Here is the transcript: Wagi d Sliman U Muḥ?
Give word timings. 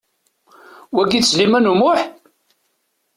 Wagi 0.95 1.19
d 1.23 1.25
Sliman 1.25 1.71
U 1.71 1.73
Muḥ? 1.79 2.01